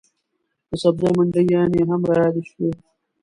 [0.69, 2.69] د سبزیو منډیانې هم رایادې شوې.